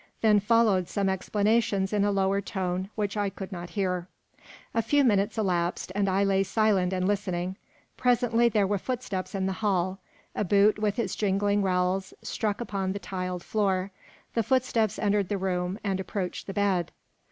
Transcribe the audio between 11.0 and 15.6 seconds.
jingling rowels, struck upon the tiled floor. The footsteps entered the